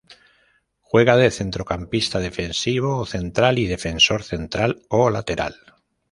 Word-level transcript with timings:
Juega 0.79 1.15
de 1.15 1.29
centrocampista 1.29 2.17
defensivo 2.19 2.97
o 2.97 3.05
central 3.05 3.59
y 3.59 3.67
defensor 3.67 4.23
central 4.23 4.81
o 4.89 5.11
lateral. 5.11 5.55